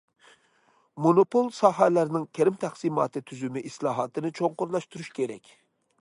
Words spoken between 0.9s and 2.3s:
مونوپول ساھەلەرنىڭ